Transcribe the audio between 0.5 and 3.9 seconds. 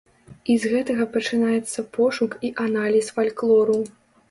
І з гэтага пачынаецца пошук і аналіз фальклору.